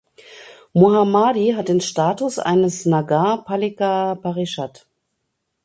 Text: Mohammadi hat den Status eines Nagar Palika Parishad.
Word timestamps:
Mohammadi 0.73 1.53
hat 1.55 1.67
den 1.69 1.79
Status 1.79 2.39
eines 2.39 2.87
Nagar 2.87 3.43
Palika 3.43 4.15
Parishad. 4.15 4.87